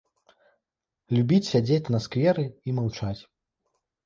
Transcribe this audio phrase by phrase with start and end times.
[1.15, 3.21] Любіць сядзець на скверы і маўчаць.